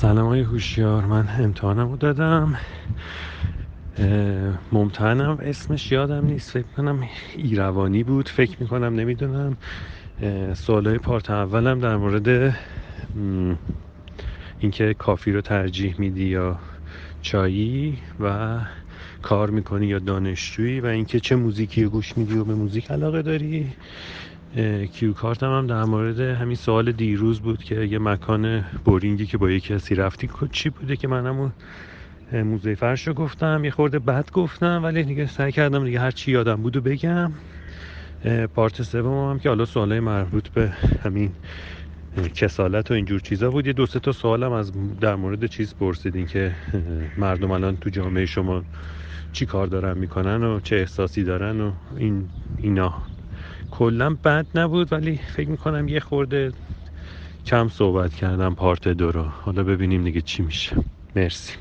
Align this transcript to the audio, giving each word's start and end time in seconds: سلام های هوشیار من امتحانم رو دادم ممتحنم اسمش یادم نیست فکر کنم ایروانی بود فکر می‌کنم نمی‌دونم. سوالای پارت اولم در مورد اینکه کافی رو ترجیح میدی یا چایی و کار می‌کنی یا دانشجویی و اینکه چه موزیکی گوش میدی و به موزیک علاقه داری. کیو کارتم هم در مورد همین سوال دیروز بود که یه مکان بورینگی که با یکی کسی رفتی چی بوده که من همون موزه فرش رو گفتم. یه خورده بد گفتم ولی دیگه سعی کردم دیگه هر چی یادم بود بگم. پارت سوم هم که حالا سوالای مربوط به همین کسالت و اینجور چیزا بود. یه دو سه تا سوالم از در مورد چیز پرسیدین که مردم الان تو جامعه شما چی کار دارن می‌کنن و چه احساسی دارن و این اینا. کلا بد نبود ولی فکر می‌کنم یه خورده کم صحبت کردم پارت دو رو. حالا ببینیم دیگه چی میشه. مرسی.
سلام 0.00 0.26
های 0.26 0.40
هوشیار 0.40 1.04
من 1.04 1.28
امتحانم 1.38 1.90
رو 1.90 1.96
دادم 1.96 2.58
ممتحنم 4.72 5.38
اسمش 5.42 5.92
یادم 5.92 6.26
نیست 6.26 6.50
فکر 6.50 6.66
کنم 6.76 7.08
ایروانی 7.36 8.04
بود 8.04 8.28
فکر 8.28 8.56
می‌کنم 8.60 8.94
نمی‌دونم. 8.94 9.56
سوالای 10.54 10.98
پارت 10.98 11.30
اولم 11.30 11.80
در 11.80 11.96
مورد 11.96 12.56
اینکه 14.58 14.94
کافی 14.94 15.32
رو 15.32 15.40
ترجیح 15.40 15.94
میدی 15.98 16.24
یا 16.24 16.58
چایی 17.22 17.98
و 18.20 18.58
کار 19.22 19.50
می‌کنی 19.50 19.86
یا 19.86 19.98
دانشجویی 19.98 20.80
و 20.80 20.86
اینکه 20.86 21.20
چه 21.20 21.36
موزیکی 21.36 21.84
گوش 21.84 22.18
میدی 22.18 22.38
و 22.38 22.44
به 22.44 22.54
موزیک 22.54 22.90
علاقه 22.90 23.22
داری. 23.22 23.72
کیو 24.92 25.12
کارتم 25.12 25.58
هم 25.58 25.66
در 25.66 25.84
مورد 25.84 26.20
همین 26.20 26.56
سوال 26.56 26.92
دیروز 26.92 27.40
بود 27.40 27.64
که 27.64 27.74
یه 27.74 27.98
مکان 27.98 28.64
بورینگی 28.84 29.26
که 29.26 29.38
با 29.38 29.50
یکی 29.50 29.74
کسی 29.74 29.94
رفتی 29.94 30.30
چی 30.52 30.70
بوده 30.70 30.96
که 30.96 31.08
من 31.08 31.26
همون 31.26 31.52
موزه 32.32 32.74
فرش 32.74 33.08
رو 33.08 33.14
گفتم. 33.14 33.64
یه 33.64 33.70
خورده 33.70 33.98
بد 33.98 34.30
گفتم 34.30 34.80
ولی 34.84 35.02
دیگه 35.02 35.26
سعی 35.26 35.52
کردم 35.52 35.84
دیگه 35.84 36.00
هر 36.00 36.10
چی 36.10 36.32
یادم 36.32 36.56
بود 36.56 36.72
بگم. 36.72 37.32
پارت 38.54 38.82
سوم 38.82 39.30
هم 39.30 39.38
که 39.38 39.48
حالا 39.48 39.64
سوالای 39.64 40.00
مربوط 40.00 40.48
به 40.48 40.72
همین 41.04 41.30
کسالت 42.34 42.90
و 42.90 42.94
اینجور 42.94 43.20
چیزا 43.20 43.50
بود. 43.50 43.66
یه 43.66 43.72
دو 43.72 43.86
سه 43.86 44.00
تا 44.00 44.12
سوالم 44.12 44.52
از 44.52 44.72
در 45.00 45.14
مورد 45.14 45.46
چیز 45.46 45.74
پرسیدین 45.74 46.26
که 46.26 46.54
مردم 47.18 47.50
الان 47.50 47.76
تو 47.76 47.90
جامعه 47.90 48.26
شما 48.26 48.62
چی 49.32 49.46
کار 49.46 49.66
دارن 49.66 49.98
می‌کنن 49.98 50.42
و 50.42 50.60
چه 50.60 50.76
احساسی 50.76 51.24
دارن 51.24 51.60
و 51.60 51.72
این 51.96 52.28
اینا. 52.58 52.94
کلا 53.70 54.18
بد 54.24 54.48
نبود 54.54 54.92
ولی 54.94 55.18
فکر 55.18 55.50
می‌کنم 55.50 55.88
یه 55.88 56.00
خورده 56.00 56.54
کم 57.46 57.68
صحبت 57.68 58.14
کردم 58.14 58.56
پارت 58.56 58.88
دو 58.88 59.12
رو. 59.12 59.22
حالا 59.24 59.64
ببینیم 59.64 60.04
دیگه 60.04 60.22
چی 60.22 60.42
میشه. 60.44 60.78
مرسی. 61.16 61.58